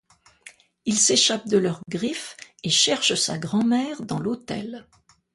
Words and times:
Il 0.85 0.97
s'échappe 0.97 1.47
de 1.47 1.59
leurs 1.59 1.83
griffes 1.87 2.35
et 2.63 2.71
cherche 2.71 3.13
sa 3.13 3.37
grand-mère 3.37 4.01
dans 4.01 4.17
l'hôtel. 4.17 4.87